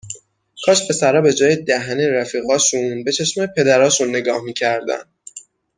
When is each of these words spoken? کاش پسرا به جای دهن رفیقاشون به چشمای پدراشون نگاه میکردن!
کاش 0.65 0.87
پسرا 0.87 1.21
به 1.21 1.33
جای 1.33 1.55
دهن 1.63 1.99
رفیقاشون 2.01 3.03
به 3.03 3.11
چشمای 3.11 3.47
پدراشون 3.55 4.09
نگاه 4.09 4.41
میکردن! 4.43 5.03